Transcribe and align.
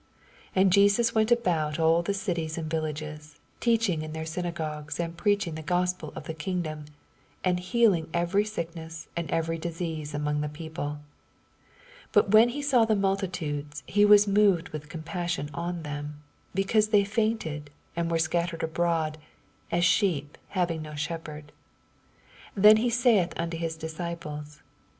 85 0.55 0.57
And 0.63 0.73
Jesus 0.73 1.13
went 1.13 1.31
about 1.31 1.77
all 1.77 2.01
the 2.01 2.11
cities 2.15 2.57
and 2.57 2.67
villages, 2.67 3.35
teachinff 3.59 4.01
in 4.01 4.13
their 4.13 4.25
synagogues, 4.25 4.99
and 4.99 5.15
preaching 5.15 5.53
tne 5.53 5.61
Gospel 5.61 6.11
of 6.15 6.23
the 6.23 6.33
kingdom, 6.33 6.85
and 7.43 7.59
healing 7.59 8.09
every 8.11 8.43
sickness 8.43 9.09
and 9.15 9.29
every 9.29 9.59
disease 9.59 10.15
among 10.15 10.41
the 10.41 10.49
people. 10.49 10.93
8d 12.09 12.11
But 12.13 12.31
when 12.31 12.49
he 12.49 12.63
saw 12.63 12.83
the 12.83 12.95
multitudes, 12.95 13.83
he 13.85 14.03
was 14.03 14.27
moved 14.27 14.69
with 14.69 14.89
compassion 14.89 15.51
on 15.53 15.83
them, 15.83 16.23
because 16.55 16.87
they 16.87 17.03
fSEontea, 17.03 17.67
and 17.95 18.09
were 18.09 18.17
scattered 18.17 18.63
abroad, 18.63 19.19
as 19.71 19.85
sheep 19.85 20.35
having 20.57 20.81
no 20.81 20.95
shepherd. 20.95 21.51
87 22.57 22.61
Then 22.63 22.77
saith 22.89 23.33
he 23.35 23.39
unto 23.39 23.55
his 23.57 23.75
disciples. 23.77 24.63